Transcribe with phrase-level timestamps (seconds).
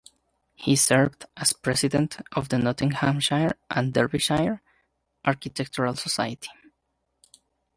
[0.55, 4.63] He served as president of the Nottinghamshire and Derbyshire
[5.23, 6.49] Architectural Society.